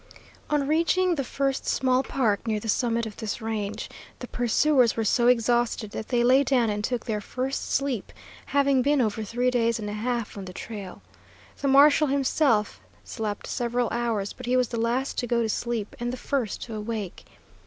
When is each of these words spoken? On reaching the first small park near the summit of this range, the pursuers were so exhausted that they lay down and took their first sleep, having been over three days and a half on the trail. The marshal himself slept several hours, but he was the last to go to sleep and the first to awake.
On 0.49 0.67
reaching 0.67 1.13
the 1.13 1.23
first 1.23 1.67
small 1.67 2.01
park 2.01 2.47
near 2.47 2.59
the 2.59 2.67
summit 2.67 3.05
of 3.05 3.17
this 3.17 3.39
range, 3.39 3.87
the 4.17 4.27
pursuers 4.27 4.97
were 4.97 5.03
so 5.05 5.27
exhausted 5.27 5.91
that 5.91 6.07
they 6.07 6.23
lay 6.23 6.43
down 6.43 6.71
and 6.71 6.83
took 6.83 7.05
their 7.05 7.21
first 7.21 7.71
sleep, 7.71 8.11
having 8.47 8.81
been 8.81 8.99
over 8.99 9.23
three 9.23 9.51
days 9.51 9.77
and 9.77 9.91
a 9.91 9.93
half 9.93 10.35
on 10.39 10.45
the 10.45 10.53
trail. 10.53 11.03
The 11.61 11.67
marshal 11.67 12.07
himself 12.07 12.81
slept 13.03 13.45
several 13.45 13.89
hours, 13.91 14.33
but 14.33 14.47
he 14.47 14.57
was 14.57 14.69
the 14.69 14.79
last 14.81 15.19
to 15.19 15.27
go 15.27 15.43
to 15.43 15.49
sleep 15.49 15.95
and 15.99 16.11
the 16.11 16.17
first 16.17 16.63
to 16.63 16.73
awake. 16.73 17.27